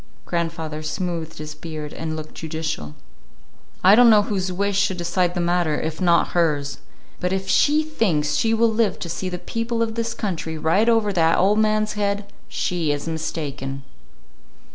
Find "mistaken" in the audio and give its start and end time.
13.07-13.83